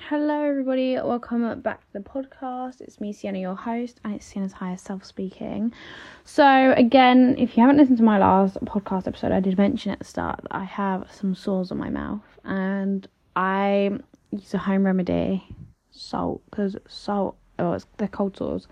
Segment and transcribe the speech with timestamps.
[0.00, 0.94] Hello, everybody.
[0.94, 2.80] Welcome back to the podcast.
[2.80, 5.70] It's me, Sienna, your host, and it's Sienna's Higher Self speaking.
[6.24, 9.98] So, again, if you haven't listened to my last podcast episode, I did mention at
[9.98, 13.98] the start that I have some sores on my mouth, and I
[14.30, 15.44] use a home remedy,
[15.90, 18.68] salt, because salt, oh, it's the cold sores,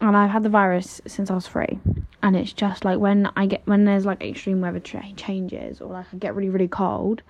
[0.00, 1.80] and I've had the virus since I was three,
[2.22, 6.06] and it's just like when I get when there's like extreme weather changes, or like
[6.12, 7.22] I get really really cold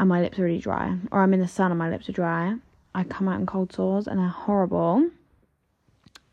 [0.00, 2.12] and my lips are really dry, or I'm in the sun and my lips are
[2.12, 2.56] dry,
[2.94, 5.10] I come out in cold sores and they're horrible.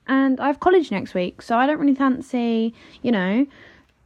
[0.07, 3.45] And I have college next week, so I don't really fancy, you know,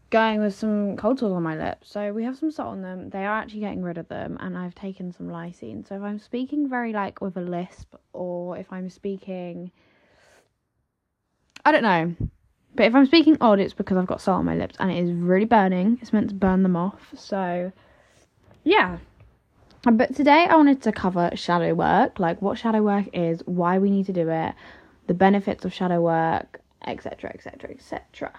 [0.10, 1.92] going with some cold sores on my lips.
[1.92, 3.12] So we have some salt on them.
[3.12, 5.88] They are actually getting rid of them, and I've taken some lysine.
[5.88, 9.72] So if I'm speaking very like with a lisp, or if I'm speaking,
[11.64, 12.16] I don't know.
[12.74, 14.98] But if I'm speaking odd, it's because I've got salt on my lips and it
[14.98, 16.00] is really burning.
[16.02, 17.12] It's meant to burn them off.
[17.16, 17.72] So,
[18.64, 18.98] yeah,
[19.84, 23.90] but today I wanted to cover shadow work, like what shadow work is, why we
[23.90, 24.54] need to do it,
[25.08, 28.32] the benefits of shadow work, etc., etc., etc.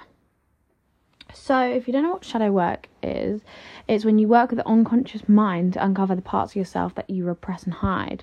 [1.35, 3.41] So, if you don't know what shadow work is,
[3.89, 7.09] it's when you work with the unconscious mind to uncover the parts of yourself that
[7.09, 8.23] you repress and hide.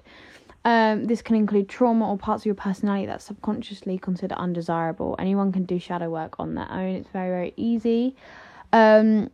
[0.63, 5.15] Um, this can include trauma or parts of your personality that subconsciously consider undesirable.
[5.17, 6.95] Anyone can do shadow work on their own.
[6.95, 8.15] It's very, very easy.
[8.71, 9.31] Um,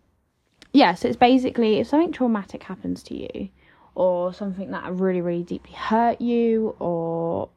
[0.72, 3.50] yeah, so it's basically if something traumatic happens to you,
[3.96, 7.50] or something that really, really deeply hurt you, or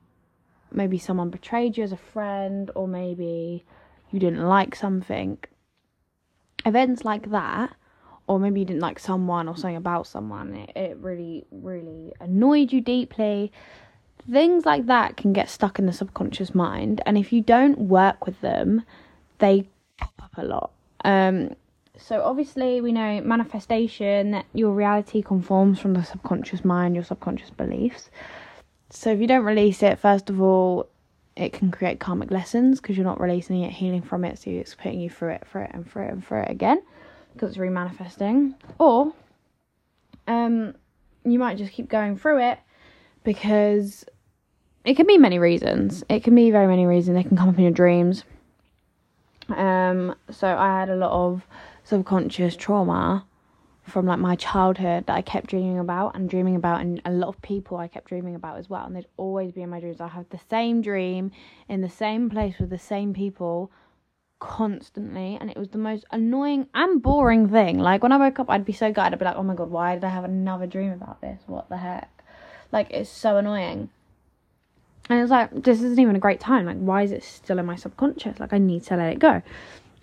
[0.72, 3.64] maybe someone betrayed you as a friend, or maybe
[4.10, 5.38] you didn't like something.
[6.64, 7.74] Events like that,
[8.26, 12.72] or maybe you didn't like someone or something about someone, it, it really, really annoyed
[12.72, 13.52] you deeply.
[14.30, 18.26] Things like that can get stuck in the subconscious mind, and if you don't work
[18.26, 18.84] with them,
[19.38, 20.70] they pop up a lot.
[21.04, 21.54] Um,
[21.98, 27.50] so obviously we know manifestation that your reality conforms from the subconscious mind your subconscious
[27.50, 28.08] beliefs.
[28.90, 30.88] So if you don't release it first of all
[31.36, 34.74] it can create karmic lessons because you're not releasing it healing from it so it's
[34.74, 36.80] putting you through it through it and through it and through it again
[37.32, 38.54] because it's remanifesting.
[38.78, 39.12] Or
[40.26, 40.74] um
[41.24, 42.58] you might just keep going through it
[43.24, 44.04] because
[44.84, 46.04] it can be many reasons.
[46.08, 47.16] It can be very many reasons.
[47.16, 48.24] They can come up in your dreams.
[49.48, 51.42] Um so i had a lot of
[51.88, 53.24] subconscious trauma
[53.82, 57.28] from like my childhood that I kept dreaming about and dreaming about and a lot
[57.28, 59.98] of people I kept dreaming about as well and they'd always be in my dreams.
[59.98, 61.30] I have the same dream
[61.66, 63.72] in the same place with the same people
[64.38, 67.78] constantly and it was the most annoying and boring thing.
[67.78, 69.70] Like when I woke up I'd be so gutted, I'd be like, Oh my god,
[69.70, 71.40] why did I have another dream about this?
[71.46, 72.22] What the heck?
[72.70, 73.88] Like it's so annoying.
[75.08, 76.66] And it's like this isn't even a great time.
[76.66, 78.38] Like why is it still in my subconscious?
[78.38, 79.42] Like I need to let it go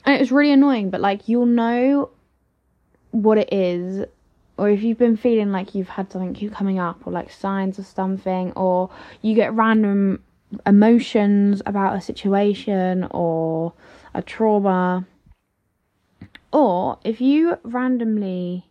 [0.05, 2.09] and it was really annoying but like you'll know
[3.11, 4.05] what it is
[4.57, 7.77] or if you've been feeling like you've had something keep coming up or like signs
[7.77, 8.89] of something or
[9.21, 10.21] you get random
[10.65, 13.73] emotions about a situation or
[14.13, 15.05] a trauma.
[16.51, 18.69] Or if you randomly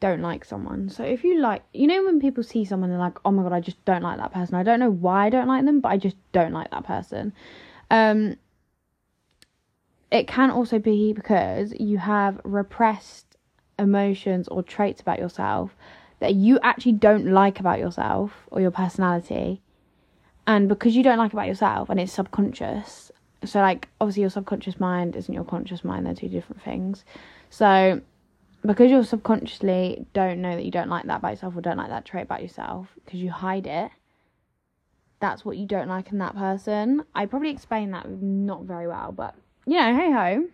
[0.00, 0.88] don't like someone.
[0.88, 3.52] So if you like you know when people see someone they're like oh my god
[3.52, 4.54] i just don't like that person.
[4.54, 7.32] I don't know why i don't like them but i just don't like that person.
[7.90, 8.36] Um
[10.16, 13.36] it can also be because you have repressed
[13.78, 15.76] emotions or traits about yourself
[16.20, 19.60] that you actually don't like about yourself or your personality.
[20.46, 23.10] And because you don't like about yourself and it's subconscious,
[23.44, 27.04] so like obviously your subconscious mind isn't your conscious mind, they're two different things.
[27.50, 28.00] So
[28.64, 31.90] because you subconsciously don't know that you don't like that about yourself or don't like
[31.90, 33.90] that trait about yourself because you hide it,
[35.20, 37.04] that's what you don't like in that person.
[37.14, 39.34] I probably explained that not very well, but
[39.66, 40.46] you know, hey ho.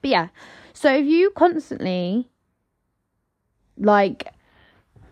[0.00, 0.28] But yeah,
[0.72, 2.28] so if you constantly
[3.76, 4.28] like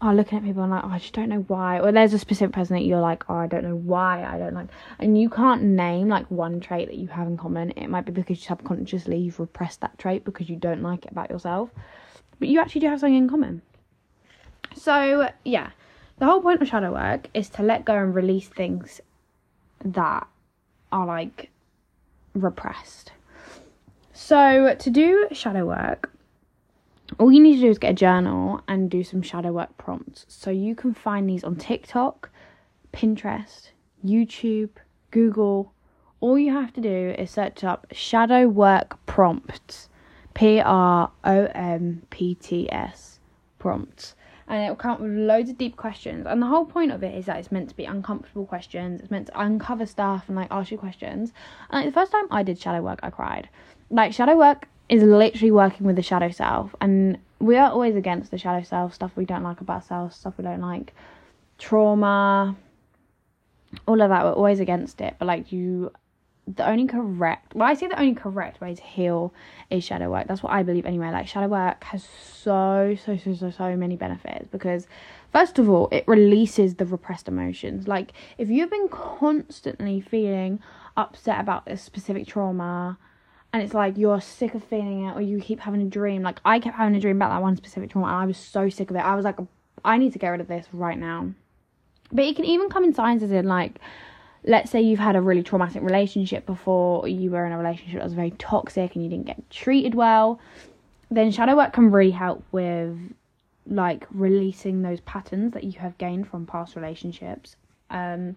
[0.01, 2.19] are looking at people and like, oh, I just don't know why, or there's a
[2.19, 5.31] specific person that you're like, oh, I don't know why I don't like, and you
[5.31, 7.71] can't name like one trait that you have in common.
[7.73, 11.13] It might be because you subconsciously you've repressed that trait because you don't like it
[11.13, 11.71] about yourself,
[12.39, 13.63] but you actually do have something in common.
[14.75, 15.71] So yeah,
[16.19, 19.01] the whole point of shadow work is to let go and release things
[19.85, 20.27] that
[20.93, 21.51] are like
[22.37, 23.13] repressed.
[24.13, 26.11] So, to do shadow work,
[27.19, 30.25] all you need to do is get a journal and do some shadow work prompts.
[30.29, 32.31] So, you can find these on TikTok,
[32.93, 33.71] Pinterest,
[34.05, 34.71] YouTube,
[35.11, 35.73] Google.
[36.21, 39.89] All you have to do is search up shadow work prompts,
[40.35, 43.21] P R O M P T S
[43.59, 44.16] prompts
[44.49, 46.27] and it will come up with loads of deep questions.
[46.27, 49.01] And the whole point of it is that it's meant to be uncomfortable questions.
[49.01, 51.33] It's meant to uncover stuff and like ask you questions.
[51.71, 53.49] And like the first time I did shadow work, I cried.
[53.91, 58.31] Like shadow work is literally working with the shadow self, and we are always against
[58.31, 60.95] the shadow self stuff we don't like about ourselves, stuff we don't like
[61.59, 62.57] trauma,
[63.87, 64.25] all of that.
[64.25, 65.93] We're always against it, but like you,
[66.47, 67.55] the only correct.
[67.55, 69.35] Well, I say the only correct way to heal
[69.71, 70.29] is shadow work.
[70.29, 71.11] That's what I believe anyway.
[71.11, 74.87] Like shadow work has so so so so so many benefits because
[75.33, 77.89] first of all, it releases the repressed emotions.
[77.89, 80.61] Like if you've been constantly feeling
[80.97, 82.97] upset about a specific trauma
[83.53, 86.41] and it's like you're sick of feeling it or you keep having a dream like
[86.45, 88.91] i kept having a dream about that one specific trauma and i was so sick
[88.91, 89.37] of it i was like
[89.85, 91.31] i need to get rid of this right now
[92.11, 93.79] but it can even come in signs as in like
[94.45, 97.99] let's say you've had a really traumatic relationship before or you were in a relationship
[97.99, 100.41] that was very toxic and you didn't get treated well
[101.11, 102.99] then shadow work can really help with
[103.69, 107.57] like releasing those patterns that you have gained from past relationships.
[107.91, 108.37] Um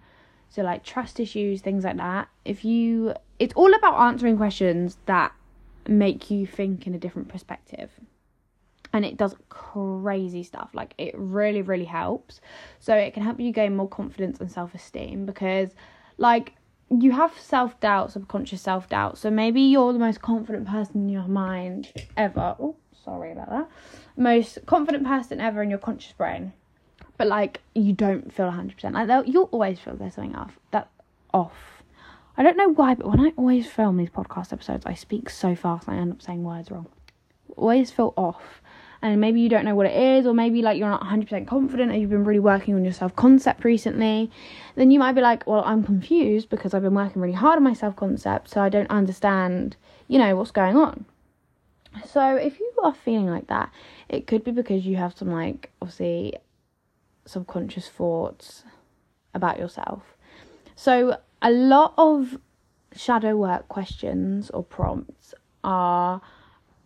[0.50, 2.28] so like trust issues things like that.
[2.46, 5.32] If you it's all about answering questions that
[5.88, 7.90] make you think in a different perspective
[8.94, 10.70] and it does crazy stuff.
[10.74, 12.42] Like it really really helps.
[12.80, 15.70] So it can help you gain more confidence and self-esteem because
[16.18, 16.54] like
[16.90, 19.18] you have self-doubt subconscious self-doubt.
[19.18, 22.56] So maybe you're the most confident person in your mind ever.
[22.60, 23.70] Oh sorry about that.
[24.18, 26.54] Most confident person ever in your conscious brain.
[27.18, 30.90] But like you don't feel 100% like you'll always feel there's something off that
[31.34, 31.84] off.
[32.38, 35.56] I don't know why but when i always film these podcast episodes i speak so
[35.56, 36.88] fast i end up saying words wrong.
[37.58, 38.62] Always feel off
[39.02, 41.92] and maybe you don't know what it is or maybe like you're not 100% confident
[41.92, 44.30] and you've been really working on your self concept recently
[44.76, 47.64] then you might be like well i'm confused because i've been working really hard on
[47.64, 49.76] my self concept so i don't understand
[50.08, 51.06] you know what's going on
[52.06, 53.72] so if you are feeling like that
[54.10, 56.34] it could be because you have some like obviously
[57.30, 58.64] subconscious thoughts
[59.34, 60.02] about yourself.
[60.76, 62.38] So, a lot of
[62.96, 66.22] shadow work questions or prompts are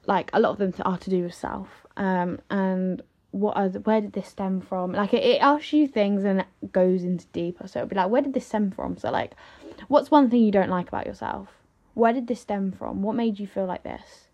[0.05, 1.82] like a lot of them are to do with self.
[1.97, 3.01] Um, and
[3.31, 4.93] what are the, where did this stem from?
[4.93, 7.67] Like it, it asks you things and goes into deeper.
[7.67, 8.97] So it'll be like, where did this stem from?
[8.97, 9.33] So like,
[9.87, 11.49] what's one thing you don't like about yourself?
[11.93, 13.01] Where did this stem from?
[13.03, 14.27] What made you feel like this?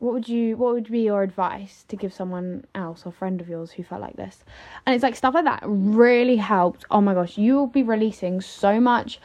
[0.00, 3.48] what would you what would be your advice to give someone else or friend of
[3.48, 4.44] yours who felt like this
[4.84, 8.40] and it's like stuff like that really helped oh my gosh you will be releasing
[8.40, 9.20] so much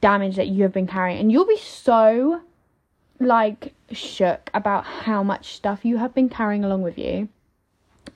[0.00, 2.40] damage that you have been carrying and you'll be so
[3.20, 7.28] like shook about how much stuff you have been carrying along with you.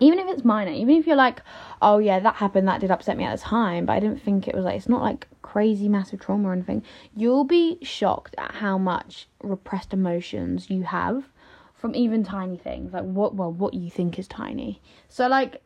[0.01, 1.41] Even if it's minor even if you're like
[1.81, 4.49] oh yeah that happened that did upset me at the time but i didn't think
[4.49, 6.83] it was like it's not like crazy massive trauma or anything.
[7.15, 11.29] You'll be shocked at how much repressed emotions you have
[11.75, 12.93] from even tiny things.
[12.93, 14.83] Like what well what you think is tiny.
[15.09, 15.63] So like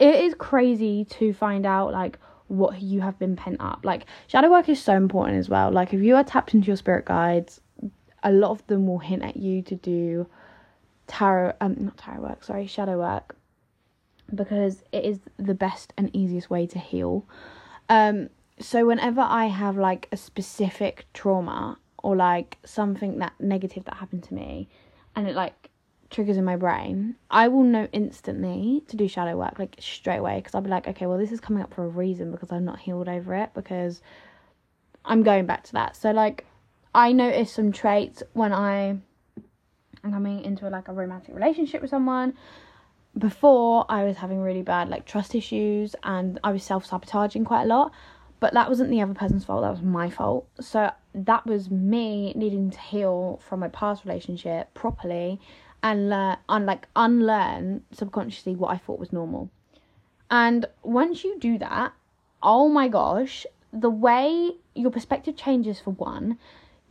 [0.00, 2.18] it is crazy to find out like
[2.48, 3.82] what you have been pent up.
[3.84, 5.70] Like shadow work is so important as well.
[5.70, 7.60] Like if you are tapped into your spirit guides
[8.22, 10.26] a lot of them will hint at you to do
[11.06, 13.36] tarot um not tarot work sorry shadow work
[14.34, 17.26] because it is the best and easiest way to heal
[17.88, 18.28] um
[18.58, 24.22] so whenever i have like a specific trauma or like something that negative that happened
[24.22, 24.68] to me
[25.14, 25.70] and it like
[26.12, 30.36] triggers in my brain, I will know instantly to do shadow work like straight away
[30.36, 32.64] because I'll be like, okay, well, this is coming up for a reason because I'm
[32.64, 34.00] not healed over it because
[35.04, 35.96] I'm going back to that.
[35.96, 36.46] So, like,
[36.94, 38.96] I notice some traits when I
[40.04, 42.34] am coming into like a romantic relationship with someone.
[43.16, 47.62] Before, I was having really bad like trust issues and I was self sabotaging quite
[47.62, 47.92] a lot
[48.42, 52.32] but that wasn't the other person's fault that was my fault so that was me
[52.34, 55.40] needing to heal from my past relationship properly
[55.80, 59.48] and learn and like unlearn subconsciously what i thought was normal
[60.28, 61.92] and once you do that
[62.42, 66.36] oh my gosh the way your perspective changes for one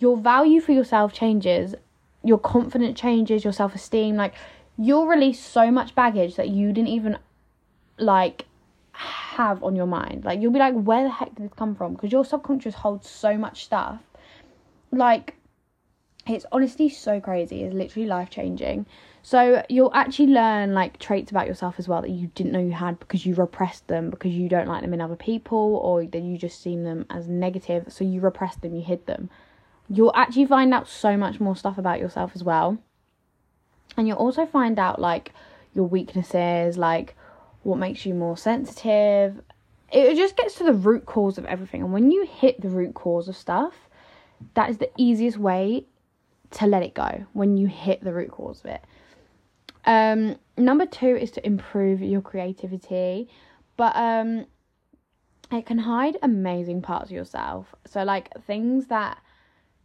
[0.02, 1.76] your value for yourself changes
[2.24, 4.34] your confidence changes your self-esteem like
[4.78, 7.18] you'll release so much baggage that you didn't even
[7.98, 8.46] like
[8.94, 10.26] have on your mind.
[10.26, 11.94] Like you'll be like, where the heck did this come from?
[11.94, 14.02] Because your subconscious holds so much stuff.
[14.92, 15.36] Like
[16.28, 17.64] it's honestly so crazy.
[17.64, 18.86] It's literally life changing.
[19.24, 22.72] So you'll actually learn like traits about yourself as well that you didn't know you
[22.72, 26.22] had because you repressed them because you don't like them in other people or that
[26.22, 27.86] you just seen them as negative.
[27.90, 29.30] So you repressed them, you hid them.
[29.90, 32.78] You'll actually find out so much more stuff about yourself as well.
[33.98, 35.34] And you'll also find out like
[35.74, 37.16] your weaknesses, like
[37.64, 39.42] what makes you more sensitive.
[39.92, 41.82] It just gets to the root cause of everything.
[41.82, 43.74] And when you hit the root cause of stuff,
[44.54, 45.86] that is the easiest way
[46.52, 48.82] to let it go when you hit the root cause of it.
[49.86, 53.30] Um, number two is to improve your creativity,
[53.78, 54.46] but um,
[55.52, 57.74] it can hide amazing parts of yourself.
[57.86, 59.18] So, like things that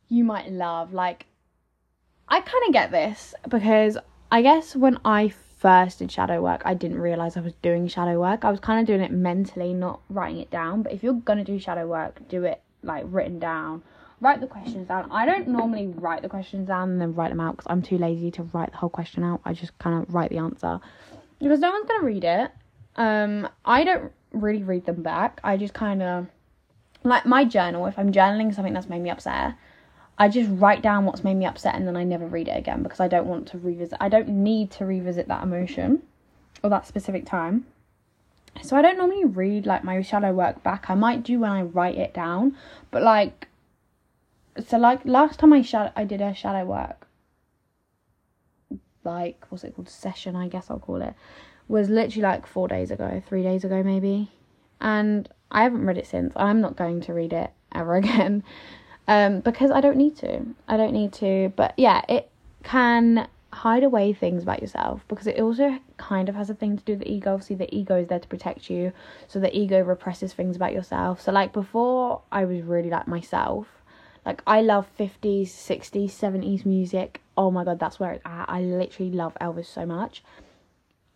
[0.08, 0.92] you might love.
[0.92, 1.26] Like,
[2.28, 3.98] I kind of get this because
[4.30, 8.20] I guess when I first did shadow work, I didn't realize I was doing shadow
[8.20, 8.44] work.
[8.44, 10.82] I was kind of doing it mentally, not writing it down.
[10.82, 13.82] But if you're gonna do shadow work, do it like written down.
[14.20, 15.10] Write the questions down.
[15.12, 17.98] I don't normally write the questions down and then write them out because I'm too
[17.98, 19.40] lazy to write the whole question out.
[19.44, 20.80] I just kind of write the answer
[21.38, 22.50] because no one's gonna read it.
[22.96, 25.40] Um, I don't really read them back.
[25.44, 26.28] I just kind of
[27.04, 27.86] like my journal.
[27.86, 29.54] If I'm journaling something that's made me upset,
[30.18, 32.82] I just write down what's made me upset and then I never read it again
[32.82, 33.99] because I don't want to revisit.
[34.00, 36.02] I don't need to revisit that emotion
[36.62, 37.66] or that specific time.
[38.62, 40.88] So I don't normally read like my shadow work back.
[40.88, 42.56] I might do when I write it down,
[42.90, 43.49] but like
[44.66, 47.06] so like last time I shadow I did a shadow work
[49.04, 51.12] like what's it called session I guess I'll call it
[51.68, 54.30] was literally like 4 days ago, 3 days ago maybe.
[54.80, 56.32] And I haven't read it since.
[56.37, 58.42] I'm not going to read it ever again
[59.08, 60.46] um, because I don't need to.
[60.68, 61.52] I don't need to.
[61.56, 62.30] But yeah, it
[62.62, 66.84] can hide away things about yourself because it also kind of has a thing to
[66.84, 67.34] do with the ego.
[67.34, 68.92] Obviously, the ego is there to protect you,
[69.28, 71.20] so the ego represses things about yourself.
[71.20, 73.66] So, like before, I was really like myself.
[74.25, 77.22] Like I love 50s, 60s, 70s music.
[77.36, 78.46] Oh my god, that's where it's at.
[78.48, 80.25] I literally love Elvis so much.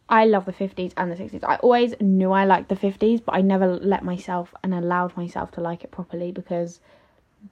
[0.08, 1.44] I love the 50s and the 60s.
[1.44, 5.52] I always knew I liked the 50s, but I never let myself and allowed myself
[5.52, 6.80] to like it properly because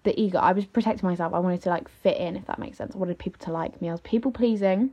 [0.05, 0.39] the ego.
[0.39, 1.35] I was protecting myself.
[1.35, 2.95] I wanted to like fit in, if that makes sense.
[2.95, 3.89] I wanted people to like me.
[3.89, 4.91] I was people pleasing.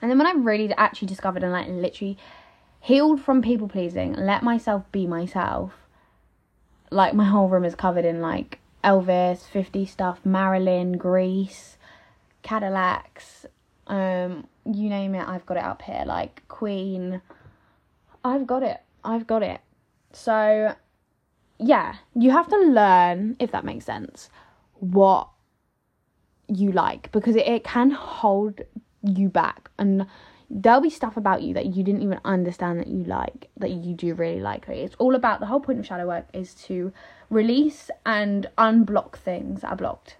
[0.00, 2.18] And then when I really actually discovered and like literally
[2.80, 5.72] healed from people pleasing, let myself be myself,
[6.90, 11.76] like my whole room is covered in like Elvis, 50 stuff, Marilyn, Grease,
[12.42, 13.46] Cadillacs,
[13.86, 16.04] um, you name it, I've got it up here.
[16.06, 17.22] Like Queen,
[18.24, 18.80] I've got it.
[19.04, 19.60] I've got it.
[20.12, 20.74] So
[21.62, 24.30] yeah, you have to learn, if that makes sense,
[24.80, 25.28] what
[26.48, 28.60] you like because it, it can hold
[29.02, 29.70] you back.
[29.78, 30.06] And
[30.50, 33.94] there'll be stuff about you that you didn't even understand that you like that you
[33.94, 34.68] do really like.
[34.68, 36.92] It's all about the whole point of shadow work is to
[37.30, 40.16] release and unblock things that are blocked.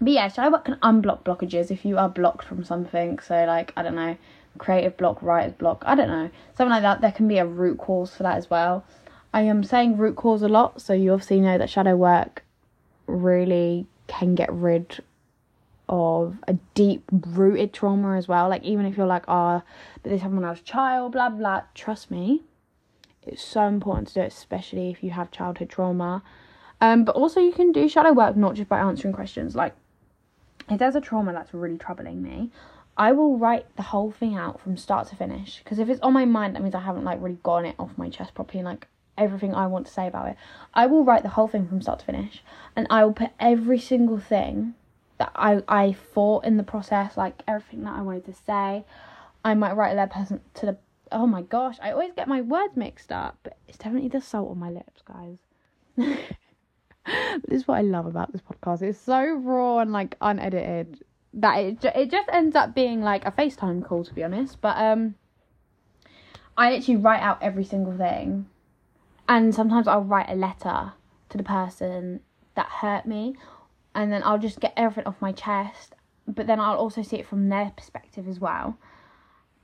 [0.00, 3.18] But yeah shadow work can unblock blockages if you are blocked from something.
[3.18, 4.16] So like i don't know
[4.58, 7.00] creative block writer's block i don't know something like that.
[7.00, 8.84] There can be a root cause for that as well
[9.32, 12.44] I am saying root cause a lot, so you obviously know that shadow work
[13.06, 15.02] really can get rid
[15.88, 18.48] of a deep rooted trauma as well.
[18.48, 19.62] Like even if you're like, oh,
[20.02, 21.62] but this happened when I was a child, blah blah.
[21.74, 22.42] Trust me,
[23.22, 26.22] it's so important to do it, especially if you have childhood trauma.
[26.80, 29.54] Um, but also you can do shadow work not just by answering questions.
[29.54, 29.74] Like
[30.68, 32.50] if there's a trauma that's really troubling me,
[32.96, 35.60] I will write the whole thing out from start to finish.
[35.62, 37.96] Because if it's on my mind, that means I haven't like really gotten it off
[37.96, 38.88] my chest properly and like
[39.20, 40.36] everything I want to say about it.
[40.74, 42.42] I will write the whole thing from start to finish
[42.74, 44.74] and I will put every single thing
[45.18, 48.84] that I, I thought in the process, like everything that I wanted to say.
[49.44, 50.78] I might write a letter to the
[51.12, 54.50] oh my gosh, I always get my words mixed up, but it's definitely the salt
[54.50, 55.38] on my lips, guys.
[55.96, 58.82] this is what I love about this podcast.
[58.82, 63.30] It's so raw and like unedited that it it just ends up being like a
[63.30, 64.60] FaceTime call to be honest.
[64.60, 65.16] But um,
[66.56, 68.46] I literally write out every single thing
[69.30, 70.92] and sometimes I'll write a letter
[71.28, 72.20] to the person
[72.56, 73.36] that hurt me
[73.94, 75.94] and then I'll just get everything off my chest
[76.26, 78.76] but then I'll also see it from their perspective as well.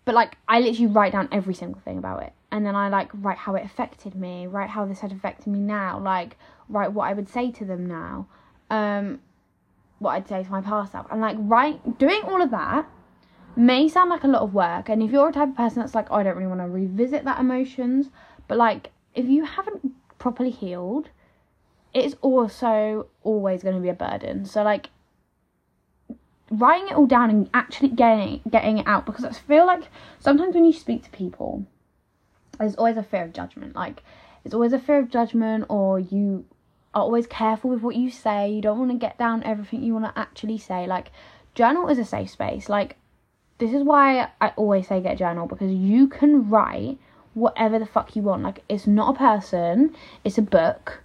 [0.04, 3.11] But like I literally write down every single thing about it and then I like
[3.12, 6.37] write how it affected me write how this had affected me now like
[6.68, 8.28] write what I would say to them now
[8.70, 9.18] um
[9.99, 11.06] what I'd say to my past self.
[11.11, 12.88] And like write doing all of that
[13.56, 15.94] may sound like a lot of work and if you're a type of person that's
[15.96, 18.11] like oh, I don't really want to revisit that emotions
[18.46, 21.08] but like if you haven't properly healed,
[21.92, 24.44] it's also always going to be a burden.
[24.44, 24.90] So like
[26.50, 29.88] writing it all down and actually getting getting it out because I feel like
[30.20, 31.66] sometimes when you speak to people,
[32.58, 33.75] there's always a fear of judgment.
[33.75, 34.02] Like
[34.44, 36.44] it's always a fear of judgment, or you
[36.94, 38.50] are always careful with what you say.
[38.50, 40.87] You don't want to get down everything you want to actually say.
[40.87, 41.11] Like
[41.54, 42.68] journal is a safe space.
[42.68, 42.96] Like
[43.58, 46.99] this is why I always say get a journal because you can write
[47.36, 48.42] whatever the fuck you want.
[48.42, 51.02] Like, it's not a person, it's a book.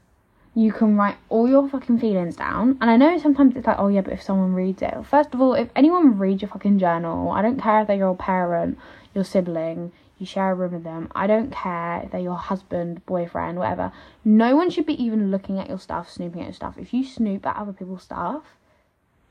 [0.56, 2.78] You can write all your fucking feelings down.
[2.82, 4.94] And I know sometimes it's like, oh yeah, but if someone reads it.
[5.06, 8.16] First of all, if anyone reads your fucking journal, I don't care if they're your
[8.16, 8.78] parent,
[9.14, 11.10] your sibling, you share a room with them.
[11.14, 13.92] I don't care if they're your husband, boyfriend, whatever.
[14.24, 16.78] No one should be even looking at your stuff, snooping at your stuff.
[16.78, 18.44] If you snoop at other people's stuff,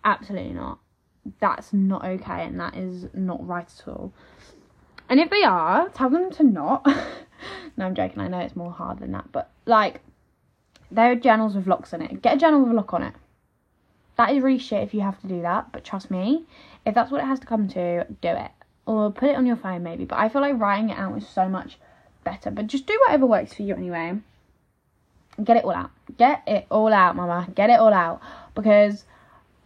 [0.04, 0.80] absolutely not.
[1.38, 4.12] That's not okay and that is not right at all.
[5.10, 6.86] And if they are, tell them to not.
[7.76, 8.20] no, I'm joking.
[8.20, 10.02] I know it's more hard than that, but like,
[10.88, 12.22] there are journals with locks in it.
[12.22, 13.14] Get a journal with a lock on it.
[14.16, 16.44] That is really shit if you have to do that, but trust me,
[16.86, 18.50] if that's what it has to come to, do it.
[18.86, 20.04] or put it on your phone maybe.
[20.04, 21.78] But I feel like writing it out is so much
[22.22, 22.50] better.
[22.50, 24.18] But just do whatever works for you anyway.
[25.42, 25.90] Get it all out.
[26.18, 27.48] Get it all out, mama.
[27.54, 28.20] Get it all out.
[28.54, 29.04] Because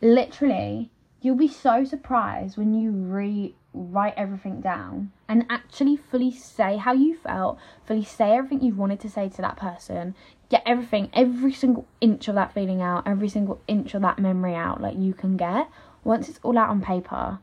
[0.00, 6.92] literally, you'll be so surprised when you rewrite everything down and actually fully say how
[6.92, 10.14] you felt, fully say everything you wanted to say to that person,
[10.50, 14.54] get everything, every single inch of that feeling out, every single inch of that memory
[14.54, 15.68] out, like you can get.
[16.02, 17.38] Once it's all out on paper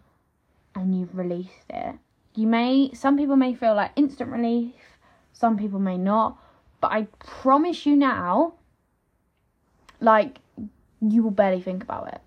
[0.76, 1.96] and you've released it,
[2.36, 4.74] you may, some people may feel like instant relief,
[5.34, 6.38] some people may not,
[6.80, 8.54] but I promise you now,
[10.00, 10.40] like,
[11.02, 12.22] you will barely think about it.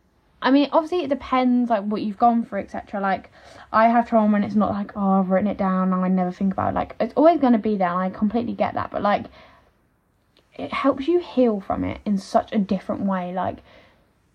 [0.44, 3.00] I mean, obviously it depends like what you've gone through, etc.
[3.00, 3.32] Like,
[3.72, 6.30] I have trauma when it's not like, oh, I've written it down and I never
[6.30, 6.74] think about it.
[6.74, 8.90] Like, it's always going to be there, and I completely get that.
[8.90, 9.24] But like,
[10.54, 13.32] it helps you heal from it in such a different way.
[13.32, 13.60] Like,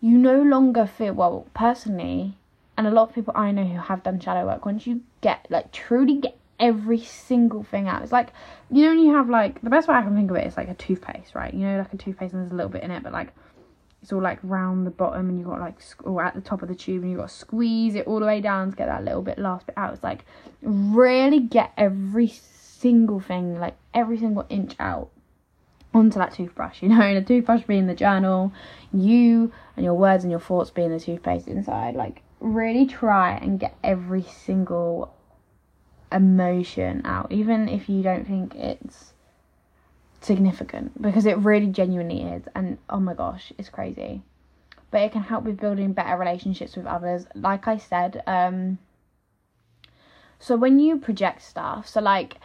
[0.01, 1.46] you no longer feel well.
[1.54, 2.36] Personally,
[2.75, 5.46] and a lot of people I know who have done shadow work, once you get
[5.51, 8.01] like truly get every single thing out.
[8.01, 8.30] It's like
[8.72, 10.58] you know when you have like the best way I can think of it is
[10.58, 11.54] like a toothpaste, right?
[11.54, 13.32] You know, like a toothpaste and there's a little bit in it, but like
[14.01, 16.70] it's all like round the bottom and you've got like or at the top of
[16.70, 19.03] the tube and you've got to squeeze it all the way down to get that
[19.03, 19.94] little bit last bit out.
[19.94, 20.25] It's like
[20.62, 25.10] really get every single thing, like every single inch out
[25.94, 28.53] onto that toothbrush, you know, and a toothbrush being the journal,
[28.94, 31.96] you and your words and your thoughts being the toothpaste inside.
[31.96, 35.13] Like really try and get every single
[36.12, 39.13] emotion out, even if you don't think it's
[40.22, 44.22] significant because it really genuinely is and oh my gosh it's crazy.
[44.92, 47.26] But it can help with building better relationships with others.
[47.36, 48.80] Like i said um
[50.40, 52.38] so when you project stuff so like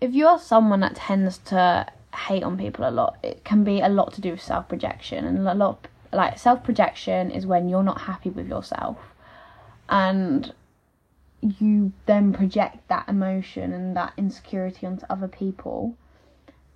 [0.00, 3.88] if you're someone that tends to hate on people a lot it can be a
[3.88, 7.68] lot to do with self projection and a lot of, like self projection is when
[7.68, 8.98] you're not happy with yourself
[9.88, 10.52] and
[11.42, 15.96] you then project that emotion and that insecurity onto other people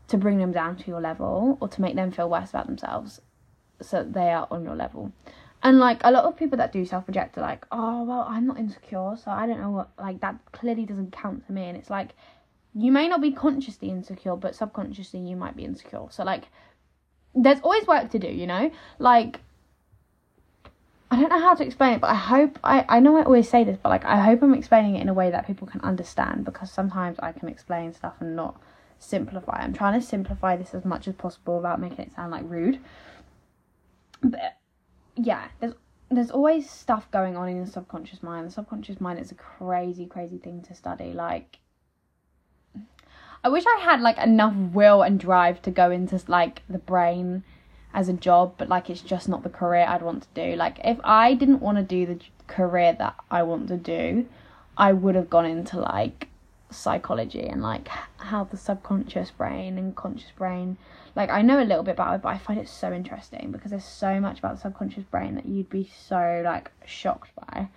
[0.09, 3.21] to bring them down to your level or to make them feel worse about themselves
[3.81, 5.13] so they are on your level.
[5.63, 8.47] And like a lot of people that do self project are like, oh well, I'm
[8.47, 11.65] not insecure, so I don't know what like that clearly doesn't count to me.
[11.65, 12.11] And it's like
[12.75, 16.07] you may not be consciously insecure, but subconsciously you might be insecure.
[16.11, 16.45] So like
[17.35, 18.71] there's always work to do, you know?
[18.99, 19.41] Like
[21.11, 23.49] I don't know how to explain it, but I hope I, I know I always
[23.49, 25.81] say this, but like I hope I'm explaining it in a way that people can
[25.81, 28.61] understand because sometimes I can explain stuff and not
[29.09, 29.59] simplify.
[29.61, 32.81] I'm trying to simplify this as much as possible without making it sound like rude.
[34.23, 34.57] But
[35.17, 35.75] yeah, there's
[36.11, 38.47] there's always stuff going on in the subconscious mind.
[38.47, 41.13] The subconscious mind is a crazy, crazy thing to study.
[41.13, 41.59] Like
[43.43, 47.45] I wish I had like enough will and drive to go into like the brain
[47.93, 50.57] as a job, but like it's just not the career I'd want to do.
[50.57, 54.27] Like if I didn't want to do the career that I want to do,
[54.77, 56.29] I would have gone into like
[56.75, 60.77] psychology and like how the subconscious brain and conscious brain
[61.17, 63.71] like I know a little bit about it but I find it so interesting because
[63.71, 67.69] there's so much about the subconscious brain that you'd be so like shocked by.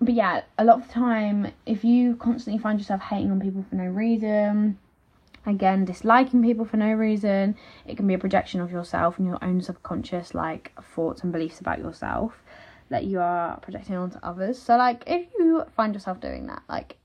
[0.00, 3.64] But yeah a lot of the time if you constantly find yourself hating on people
[3.68, 4.78] for no reason
[5.46, 7.54] again disliking people for no reason
[7.86, 11.60] it can be a projection of yourself and your own subconscious like thoughts and beliefs
[11.60, 12.42] about yourself
[12.90, 14.60] that you are projecting onto others.
[14.60, 16.96] So like if you find yourself doing that like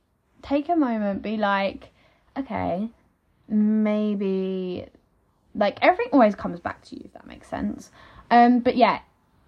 [0.41, 1.89] take a moment, be like,
[2.37, 2.89] okay,
[3.47, 4.85] maybe
[5.55, 7.91] like everything always comes back to you if that makes sense.
[8.31, 8.99] Um, but yeah,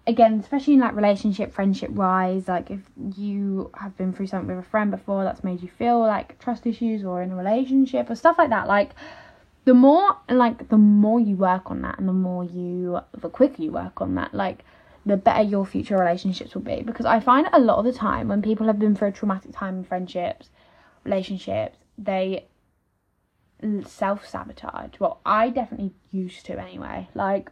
[0.06, 2.80] again, especially in like relationship, friendship wise, like if
[3.16, 6.66] you have been through something with a friend before that's made you feel like trust
[6.66, 8.90] issues or in a relationship or stuff like that, like
[9.64, 13.62] the more like the more you work on that and the more you the quicker
[13.62, 14.64] you work on that, like
[15.06, 16.82] the better your future relationships will be.
[16.82, 19.52] Because I find a lot of the time when people have been through a traumatic
[19.52, 20.50] time in friendships
[21.04, 22.46] relationships, they
[23.86, 24.98] self sabotage.
[24.98, 27.08] Well, I definitely used to anyway.
[27.14, 27.50] Like,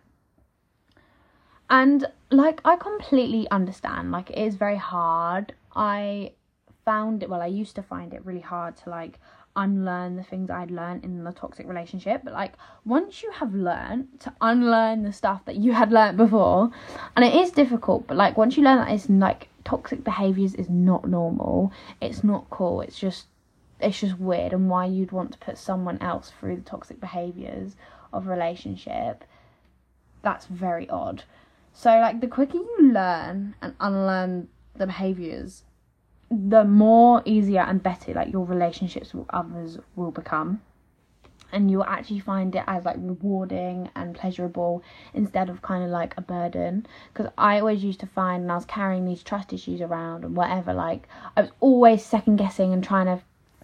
[1.68, 4.10] and like, I completely understand.
[4.10, 5.54] Like, it is very hard.
[5.74, 6.32] I
[6.84, 9.20] found it, well, I used to find it really hard to like
[9.56, 12.22] unlearn the things I'd learned in the toxic relationship.
[12.24, 16.70] But like, once you have learned to unlearn the stuff that you had learned before,
[17.16, 20.68] and it is difficult, but like, once you learn that it's like toxic behaviors is
[20.68, 23.26] not normal, it's not cool, it's just
[23.82, 27.76] it's just weird and why you'd want to put someone else through the toxic behaviors
[28.12, 29.24] of a relationship
[30.22, 31.24] that's very odd.
[31.72, 35.64] So like the quicker you learn and unlearn the behaviors
[36.30, 40.60] the more easier and better like your relationships with others will become.
[41.52, 46.14] And you'll actually find it as like rewarding and pleasurable instead of kind of like
[46.16, 46.86] a burden.
[47.12, 50.36] Because i always used to find when i was carrying these trust issues around and
[50.36, 53.20] whatever like i was always second guessing and trying to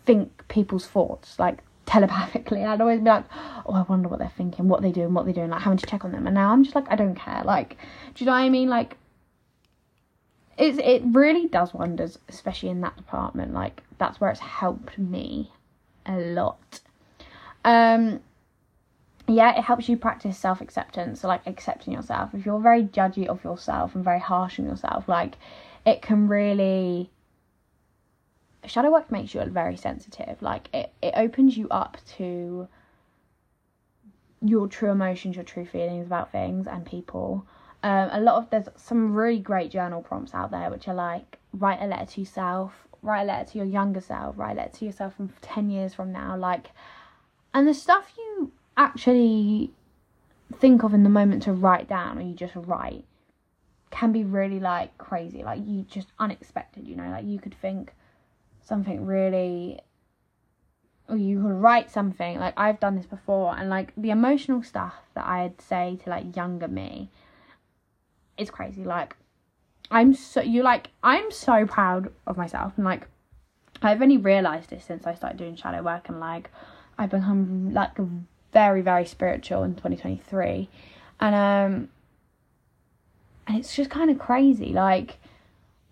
[0.06, 2.64] think people's thoughts like telepathically.
[2.64, 3.24] I'd always be like
[3.66, 5.86] oh i wonder what they're thinking what they're doing what they're doing like having to
[5.86, 6.26] check on them.
[6.26, 7.42] And now i'm just like i don't care.
[7.44, 7.76] Like
[8.14, 8.68] do you know what i mean?
[8.68, 8.96] Like
[10.58, 13.52] it's it really does wonders especially in that department.
[13.52, 15.52] Like that's where it's helped me
[16.06, 16.80] a lot.
[17.64, 18.20] Um,
[19.28, 22.30] yeah, it helps you practice self acceptance, so like accepting yourself.
[22.32, 25.36] If you're very judgy of yourself and very harsh on yourself, like
[25.84, 27.10] it can really
[28.66, 30.40] shadow work makes you very sensitive.
[30.42, 32.68] Like it, it opens you up to
[34.42, 37.46] your true emotions, your true feelings about things and people.
[37.82, 41.38] Um, a lot of there's some really great journal prompts out there which are like
[41.52, 44.78] write a letter to yourself, write a letter to your younger self, write a letter
[44.78, 46.70] to yourself from ten years from now, like
[47.54, 49.70] and the stuff you actually
[50.54, 53.04] think of in the moment to write down or you just write
[53.90, 57.92] can be really like crazy like you just unexpected you know like you could think
[58.66, 59.80] something really
[61.08, 64.94] or you could write something like I've done this before and like the emotional stuff
[65.14, 67.10] that I'd say to like younger me
[68.36, 68.84] is crazy.
[68.84, 69.16] Like
[69.90, 73.06] I'm so you like I'm so proud of myself and like
[73.82, 76.50] I've only realized this since I started doing shadow work and like
[76.98, 77.92] I've become like
[78.52, 80.68] very very spiritual in 2023
[81.20, 81.88] and um
[83.46, 85.18] and it's just kind of crazy like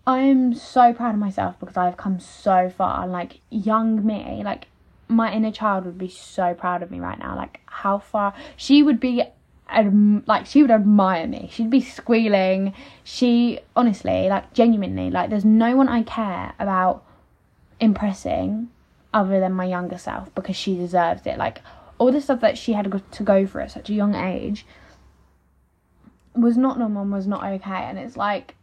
[0.07, 4.67] I'm so proud of myself because I've come so far like young me like
[5.07, 8.83] my inner child would be so proud of me right now like how far she
[8.83, 9.23] would be
[10.27, 12.71] like she would admire me she'd be squealing
[13.03, 17.03] she honestly like genuinely like there's no one I care about
[17.79, 18.69] impressing
[19.13, 21.37] other than my younger self because she deserves it.
[21.37, 21.61] Like
[21.97, 24.65] all the stuff that she had to go through at such a young age
[26.35, 27.71] was not normal, was not okay.
[27.71, 28.54] And it's like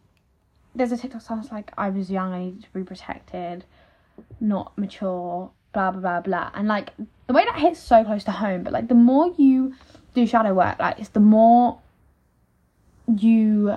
[0.74, 3.64] there's a TikTok song like I was young, I needed to be protected,
[4.40, 6.50] not mature, blah blah blah blah.
[6.54, 6.90] And like
[7.26, 9.74] the way that hits so close to home, but like the more you
[10.14, 11.78] do shadow work, like it's the more
[13.16, 13.76] you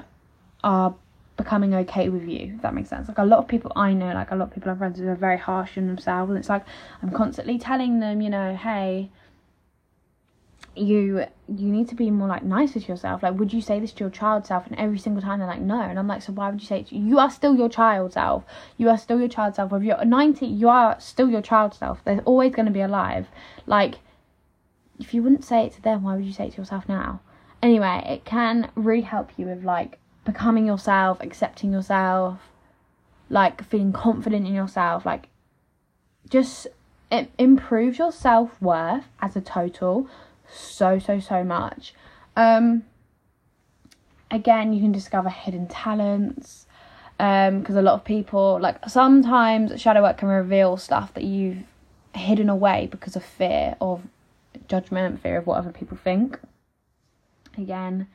[0.63, 0.95] are
[1.37, 4.13] becoming okay with you if that makes sense like a lot of people i know
[4.13, 6.47] like a lot of people i've friends who are very harsh on themselves and it's
[6.47, 6.63] like
[7.01, 9.09] i'm constantly telling them you know hey
[10.77, 13.23] you you need to be more like nicer to yourself.
[13.23, 14.67] Like would you say this to your child self?
[14.67, 15.79] And every single time they're like no.
[15.79, 18.13] And i'm like so why would you say it you you are still your child
[18.13, 18.43] self.
[18.77, 19.71] You are still your child self.
[19.73, 22.03] If you're 90 you are still your child self.
[22.03, 23.27] They're always going to be alive.
[23.65, 23.95] Like
[24.99, 27.21] if you wouldn't say it to them why would you say it to yourself now?
[27.61, 32.39] Anyway it can really help you with like becoming yourself, accepting yourself,
[33.29, 35.29] like feeling confident in yourself, like
[36.29, 36.67] just
[37.11, 40.07] it improves your self worth as a total
[40.51, 41.93] so so so much.
[42.35, 42.83] Um
[44.31, 46.65] again, you can discover hidden talents
[47.19, 51.63] um because a lot of people like sometimes shadow work can reveal stuff that you've
[52.13, 54.01] hidden away because of fear of
[54.67, 56.39] judgment, fear of what other people think.
[57.57, 58.07] Again,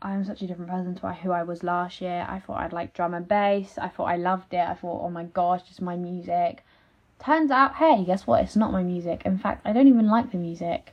[0.00, 2.26] I'm such a different person to who I was last year.
[2.28, 3.78] I thought I'd like drum and bass.
[3.78, 4.60] I thought I loved it.
[4.60, 6.64] I thought, oh my gosh, just my music.
[7.24, 8.42] Turns out, hey, guess what?
[8.42, 9.22] It's not my music.
[9.24, 10.92] In fact, I don't even like the music.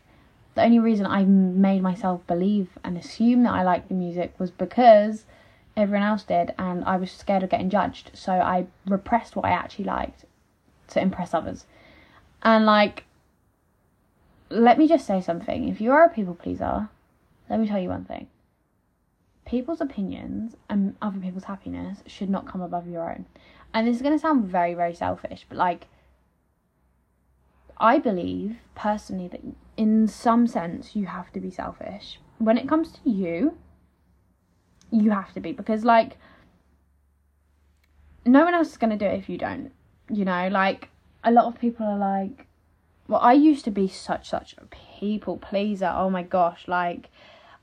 [0.55, 4.51] The only reason I made myself believe and assume that I liked the music was
[4.51, 5.25] because
[5.77, 8.11] everyone else did, and I was scared of getting judged.
[8.13, 10.25] So I repressed what I actually liked
[10.89, 11.65] to impress others.
[12.43, 13.05] And like,
[14.49, 15.69] let me just say something.
[15.69, 16.89] If you are a people pleaser,
[17.49, 18.27] let me tell you one thing
[19.49, 23.25] people's opinions and other people's happiness should not come above your own.
[23.73, 25.87] And this is going to sound very, very selfish, but like,
[27.79, 29.41] I believe personally that
[29.77, 32.19] in some sense you have to be selfish.
[32.37, 33.57] When it comes to you,
[34.91, 36.17] you have to be because, like,
[38.25, 39.71] no one else is going to do it if you don't.
[40.09, 40.89] You know, like,
[41.23, 42.47] a lot of people are like,
[43.07, 45.91] well, I used to be such, such a people pleaser.
[45.93, 47.09] Oh my gosh, like,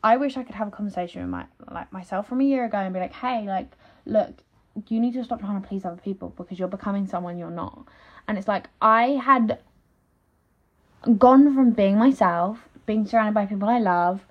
[0.03, 2.79] I wish I could have a conversation with my like myself from a year ago
[2.79, 3.73] and be like, hey, like,
[4.05, 4.43] look,
[4.89, 7.87] you need to stop trying to please other people because you're becoming someone you're not.
[8.29, 9.59] And it's like I had
[11.19, 14.25] gone from being myself, being surrounded by people I love,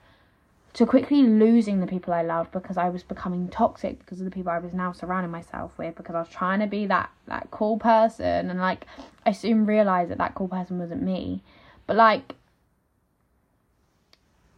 [0.75, 4.31] to quickly losing the people I love because I was becoming toxic because of the
[4.31, 7.49] people I was now surrounding myself with because I was trying to be that that
[7.49, 8.85] cool person and like
[9.25, 11.41] I soon realized that that cool person wasn't me.
[11.87, 12.35] But like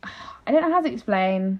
[0.03, 1.59] I don't know how to explain.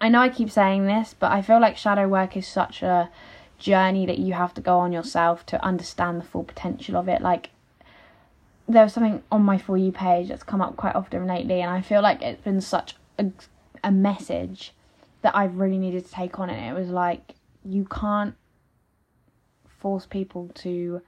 [0.00, 3.10] I know I keep saying this, but I feel like shadow work is such a
[3.58, 7.20] journey that you have to go on yourself to understand the full potential of it.
[7.20, 7.50] Like,
[8.72, 11.70] there was something on my for you page that's come up quite often lately, and
[11.70, 13.26] I feel like it's been such a,
[13.82, 14.72] a message
[15.22, 16.50] that I've really needed to take on.
[16.50, 18.34] And it was like, you can't
[19.66, 21.02] force people to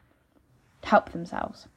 [0.84, 1.68] help themselves.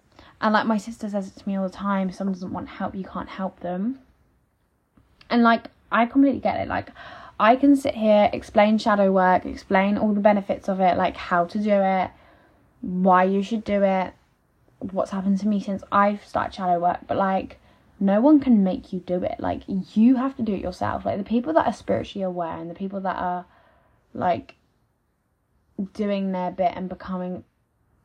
[0.42, 2.68] And like my sister says it to me all the time, if someone doesn't want
[2.68, 4.00] help, you can't help them.
[5.30, 6.68] And like, I completely get it.
[6.68, 6.90] Like,
[7.40, 11.46] I can sit here, explain shadow work, explain all the benefits of it, like how
[11.46, 12.12] to do it,
[12.82, 14.14] why you should do it,
[14.92, 17.60] what's happened to me since I've started shadow work, but like
[18.00, 19.40] no one can make you do it.
[19.40, 21.06] Like you have to do it yourself.
[21.06, 23.46] Like the people that are spiritually aware and the people that are
[24.14, 24.56] like
[25.94, 27.44] doing their bit and becoming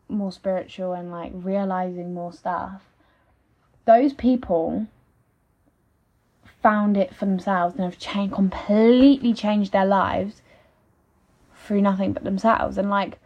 [0.09, 2.83] more spiritual and like realizing more stuff.
[3.87, 4.87] Those people
[6.63, 10.43] found it for themselves and have changed completely changed their lives
[11.57, 13.19] through nothing but themselves and like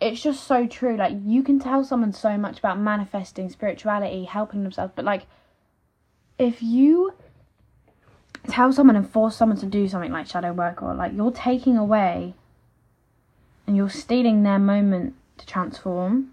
[0.00, 0.96] it's just so true.
[0.96, 5.26] Like you can tell someone so much about manifesting spirituality, helping themselves, but like
[6.38, 7.14] if you
[8.48, 11.76] tell someone and force someone to do something like shadow work or like you're taking
[11.76, 12.34] away
[13.66, 16.32] and you're stealing their moment to transform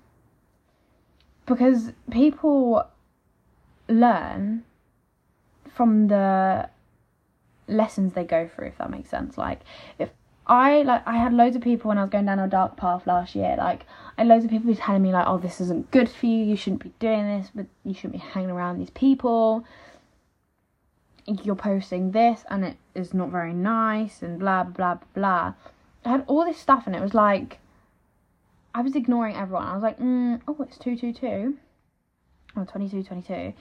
[1.46, 2.86] because people
[3.88, 4.64] learn
[5.74, 6.70] from the
[7.68, 9.62] lessons they go through if that makes sense like
[9.98, 10.10] if
[10.46, 13.08] I like I had loads of people when I was going down a dark path
[13.08, 13.56] last year.
[13.58, 13.86] Like
[14.18, 16.44] I had loads of people were telling me like, "Oh, this isn't good for you.
[16.44, 17.52] You shouldn't be doing this.
[17.54, 19.66] But you shouldn't be hanging around these people.
[21.26, 25.54] You're posting this, and it is not very nice." And blah blah blah.
[26.06, 27.60] I had all this stuff, and it was like
[28.76, 29.68] I was ignoring everyone.
[29.68, 31.58] I was like, mm, "Oh, it's two two two,
[32.56, 33.54] or twenty two twenty two.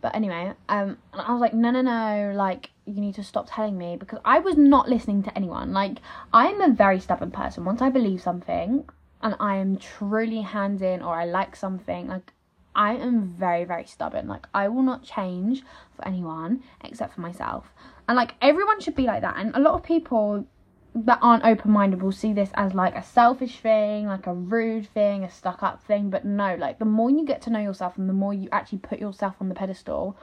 [0.00, 3.76] But anyway, um, I was like, no, no, no, like, you need to stop telling
[3.76, 5.72] me because I was not listening to anyone.
[5.72, 5.98] Like,
[6.32, 7.64] I'm a very stubborn person.
[7.64, 8.88] Once I believe something
[9.20, 12.32] and I am truly hands in or I like something, like,
[12.74, 14.28] I am very, very stubborn.
[14.28, 15.62] Like, I will not change
[15.94, 17.66] for anyone except for myself.
[18.08, 19.36] And, like, everyone should be like that.
[19.36, 20.46] And a lot of people
[20.94, 24.88] that aren't open minded will see this as like a selfish thing, like a rude
[24.88, 26.08] thing, a stuck up thing.
[26.08, 28.78] But no, like the more you get to know yourself and the more you actually
[28.78, 30.16] put yourself on the pedestal,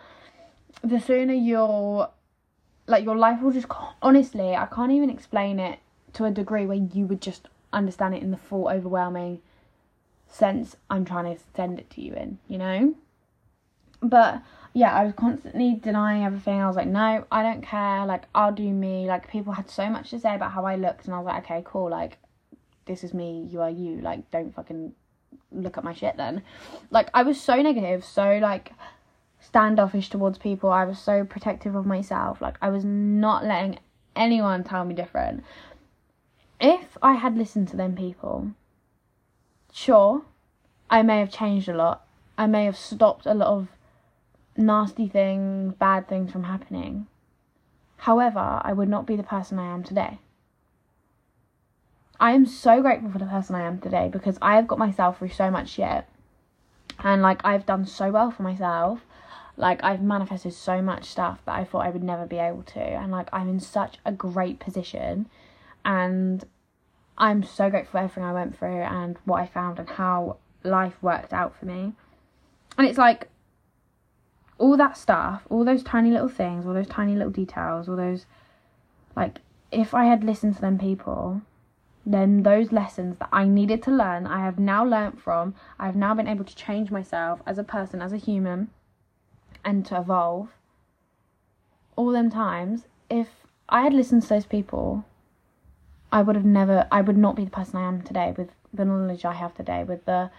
[0.83, 2.09] the sooner you're
[2.87, 3.67] like your life will just
[4.01, 5.79] honestly, I can't even explain it
[6.13, 9.41] to a degree where you would just understand it in the full overwhelming
[10.27, 12.95] sense I'm trying to send it to you in, you know?
[14.01, 14.41] But
[14.73, 16.59] yeah, I was constantly denying everything.
[16.59, 18.05] I was like, no, I don't care.
[18.05, 19.05] Like, I'll do me.
[19.05, 21.43] Like, people had so much to say about how I looked, and I was like,
[21.45, 21.89] okay, cool.
[21.89, 22.17] Like,
[22.85, 23.47] this is me.
[23.49, 24.01] You are you.
[24.01, 24.93] Like, don't fucking
[25.51, 26.41] look at my shit then.
[26.89, 28.71] Like, I was so negative, so like
[29.45, 30.71] standoffish towards people.
[30.71, 32.41] I was so protective of myself.
[32.41, 33.79] Like, I was not letting
[34.15, 35.43] anyone tell me different.
[36.59, 38.51] If I had listened to them people,
[39.71, 40.23] sure,
[40.89, 42.05] I may have changed a lot.
[42.37, 43.67] I may have stopped a lot of
[44.55, 47.07] nasty things, bad things from happening.
[47.97, 50.19] However, I would not be the person I am today.
[52.19, 55.19] I am so grateful for the person I am today because I have got myself
[55.19, 56.05] through so much shit.
[56.99, 59.05] And like I've done so well for myself.
[59.57, 62.79] Like I've manifested so much stuff that I thought I would never be able to.
[62.79, 65.27] And like I'm in such a great position
[65.85, 66.43] and
[67.17, 70.95] I'm so grateful for everything I went through and what I found and how life
[71.01, 71.93] worked out for me.
[72.77, 73.29] And it's like
[74.57, 78.25] all that stuff, all those tiny little things, all those tiny little details, all those
[79.15, 79.39] like
[79.71, 81.41] if I had listened to them people,
[82.05, 85.55] then those lessons that I needed to learn, I have now learnt from.
[85.79, 88.69] I have now been able to change myself as a person, as a human,
[89.63, 90.49] and to evolve.
[91.95, 93.27] All them times, if
[93.69, 95.05] I had listened to those people,
[96.11, 98.85] I would have never, I would not be the person I am today with the
[98.85, 100.31] knowledge I have today, with the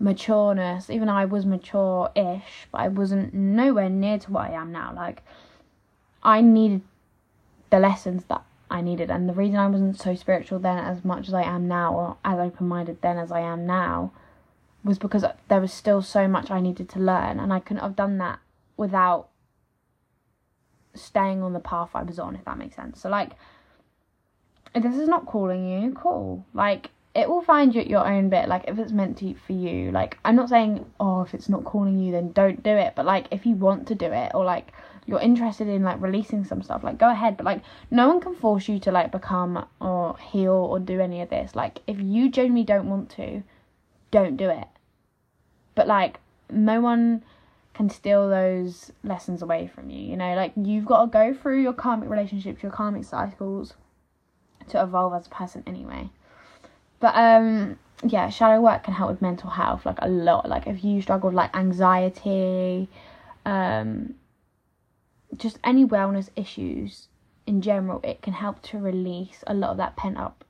[0.00, 0.90] matureness.
[0.90, 4.72] Even though I was mature ish, but I wasn't nowhere near to what I am
[4.72, 4.92] now.
[4.94, 5.22] Like,
[6.22, 6.82] I needed
[7.70, 11.28] the lessons that I needed, and the reason I wasn't so spiritual then as much
[11.28, 14.12] as I am now, or as open minded then as I am now,
[14.84, 17.96] was because there was still so much I needed to learn, and I couldn't have
[17.96, 18.40] done that
[18.78, 19.28] without
[20.94, 23.02] staying on the path I was on, if that makes sense.
[23.02, 23.32] So, like,
[24.74, 26.46] if this is not calling you, cool.
[26.54, 29.52] Like, it will find you at your own bit like if it's meant to for
[29.52, 29.90] you.
[29.90, 32.92] Like i'm not saying oh if it's not calling you then don't do it.
[32.94, 34.72] But like if you want to do it or like
[35.06, 37.36] you're interested in like releasing some stuff like go ahead.
[37.36, 41.20] But like no one can force you to like become or heal or do any
[41.20, 41.56] of this.
[41.56, 43.42] Like if you genuinely don't want to
[44.12, 44.68] don't do it.
[45.74, 47.24] But like no one
[47.78, 51.62] can steal those lessons away from you you know like you've got to go through
[51.62, 53.74] your karmic relationships your karmic cycles
[54.68, 56.10] to evolve as a person anyway
[57.00, 60.48] but um yeah, shadow work can help with mental health like a lot.
[60.48, 62.88] Like if you struggle with like anxiety,
[63.44, 64.14] um,
[65.36, 67.08] just any wellness issues
[67.46, 70.44] in general, it can help to release a lot of that pent up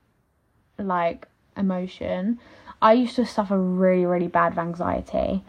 [0.78, 2.38] like emotion.
[2.82, 5.42] I used to suffer really, really bad anxiety,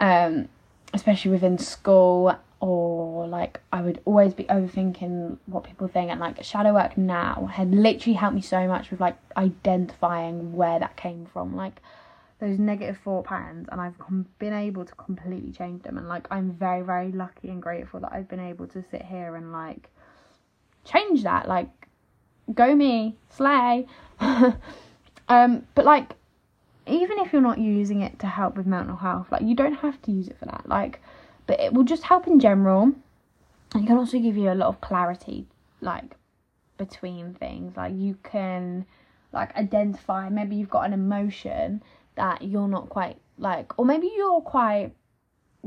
[0.00, 0.48] um,
[0.94, 6.42] especially within school or like I would always be overthinking what people think and like
[6.42, 11.26] shadow work now had literally helped me so much with like identifying where that came
[11.26, 11.80] from like
[12.38, 16.26] those negative thought patterns and I've com- been able to completely change them and like
[16.30, 19.90] I'm very very lucky and grateful that I've been able to sit here and like
[20.84, 21.68] change that like
[22.54, 23.86] go me slay.
[25.26, 26.16] Um but like
[26.86, 30.00] even if you're not using it to help with mental health like you don't have
[30.02, 31.00] to use it for that like
[31.46, 32.92] but it will just help in general.
[33.74, 35.46] And it can also give you a lot of clarity
[35.80, 36.16] like
[36.78, 38.86] between things like you can
[39.32, 41.82] like identify maybe you've got an emotion
[42.16, 44.92] that you're not quite like or maybe you're quite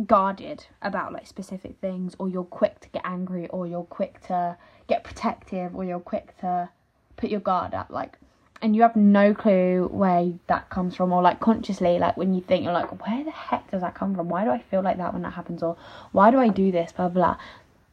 [0.06, 4.58] guarded about like specific things or you're quick to get angry or you're quick to
[4.88, 6.70] get protective or you're quick to
[7.16, 8.18] put your guard up like
[8.62, 12.42] and you have no clue where that comes from or like consciously like when you
[12.42, 14.30] think you're like where the heck does that come from?
[14.30, 15.62] Why do i feel like that when that happens?
[15.64, 15.78] or
[16.12, 16.92] why do i do this?
[16.92, 17.38] blah blah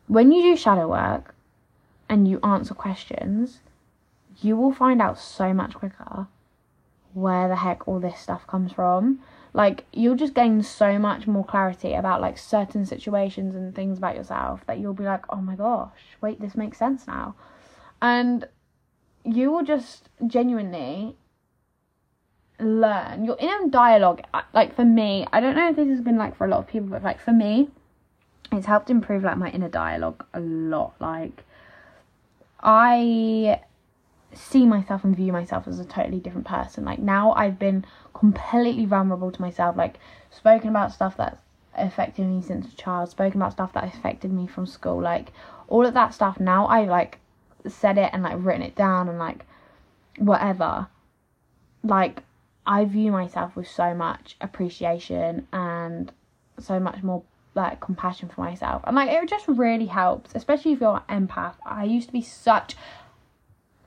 [0.06, 1.34] when you do shadow work
[2.08, 3.60] and you answer questions
[4.40, 6.26] you will find out so much quicker
[7.14, 9.20] where the heck all this stuff comes from.
[9.52, 14.16] Like you'll just gain so much more clarity about like certain situations and things about
[14.16, 17.36] yourself that you'll be like oh my gosh wait this makes sense now.
[18.02, 18.46] And
[19.24, 21.16] you will just genuinely
[22.60, 23.24] learn.
[23.24, 26.36] Your inner dialogue uh, like for me i don't know if this has been like
[26.36, 27.68] for a lot of people but like for me
[28.52, 30.94] it's helped improve like my inner dialogue a lot.
[31.00, 31.44] Like
[32.60, 33.60] i
[34.32, 36.84] see myself and view myself as a totally different person.
[36.84, 39.98] Like now i've been completely vulnerable to myself like
[40.30, 41.40] spoken about stuff that's
[41.76, 45.32] affected me since a child spoken about stuff that affected me from school like
[45.66, 46.38] all of that stuff.
[46.38, 47.18] Now i like
[47.66, 49.44] said it and like written it down and like
[50.18, 50.88] whatever.
[51.82, 52.22] Like
[52.66, 56.10] i view myself with so much appreciation and
[56.58, 57.22] so much more
[57.54, 58.82] like compassion for myself.
[58.86, 61.54] And like it just really helps especially if you're an empath.
[61.64, 62.74] I used to be such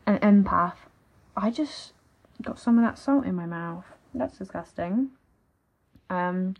[0.05, 0.75] an empath.
[1.35, 1.93] I just
[2.41, 3.85] got some of that salt in my mouth.
[4.13, 5.09] That's disgusting.
[6.09, 6.55] Um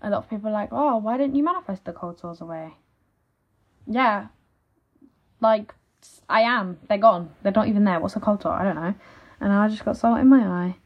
[0.00, 2.74] a lot of people are like oh why didn't you manifest the cold sores away?
[3.86, 4.28] Yeah.
[5.40, 5.74] Like
[6.28, 6.78] I am.
[6.88, 7.30] They're gone.
[7.42, 8.00] They're not even there.
[8.00, 8.44] What's a cold?
[8.46, 8.94] I don't know.
[9.40, 10.76] And I just got salt in my eye.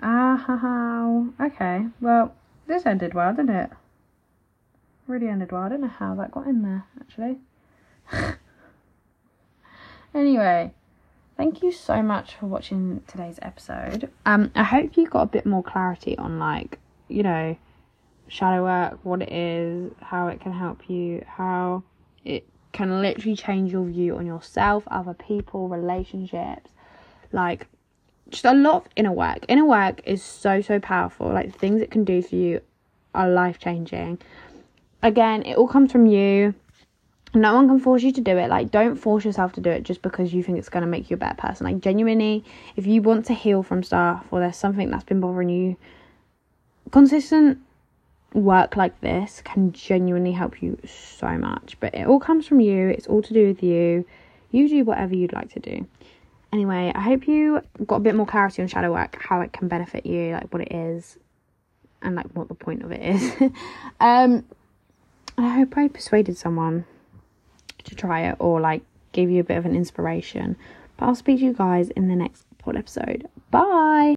[0.00, 1.46] Ah, ha, ha.
[1.46, 1.86] Okay.
[2.00, 2.34] Well,
[2.66, 3.70] this ended well, didn't it?
[5.06, 5.62] Really ended well.
[5.62, 7.38] I don't know how that got in there, actually.
[10.14, 10.72] anyway,
[11.36, 14.10] thank you so much for watching today's episode.
[14.24, 17.56] Um, I hope you got a bit more clarity on, like, you know,
[18.28, 21.84] shadow work, what it is, how it can help you, how
[22.24, 26.70] it can literally change your view on yourself, other people, relationships.
[27.32, 27.66] Like,
[28.28, 29.46] just a lot of inner work.
[29.48, 31.32] Inner work is so, so powerful.
[31.32, 32.60] Like, the things it can do for you
[33.14, 34.18] are life changing.
[35.02, 36.54] Again, it all comes from you.
[37.34, 38.50] No one can force you to do it.
[38.50, 41.08] Like, don't force yourself to do it just because you think it's going to make
[41.08, 41.66] you a better person.
[41.66, 42.44] Like, genuinely,
[42.76, 45.76] if you want to heal from stuff or there's something that's been bothering you,
[46.90, 47.58] consistent
[48.34, 51.76] work like this can genuinely help you so much.
[51.80, 54.04] But it all comes from you, it's all to do with you.
[54.50, 55.86] You do whatever you'd like to do.
[56.52, 59.68] Anyway, I hope you got a bit more clarity on shadow work, how it can
[59.68, 61.18] benefit you, like what it is,
[62.02, 63.34] and like what the point of it is.
[64.00, 64.44] um,
[65.36, 66.84] I hope I persuaded someone
[67.84, 70.56] to try it or like gave you a bit of an inspiration.
[70.96, 73.28] But I'll speak to you guys in the next pod episode.
[73.50, 74.16] Bye.